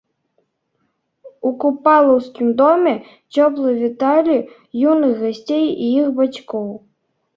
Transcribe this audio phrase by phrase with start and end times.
[1.49, 2.93] У купалаўскім доме
[3.33, 4.37] цёпла віталі
[4.91, 6.67] юных гасцей і іх бацькоў.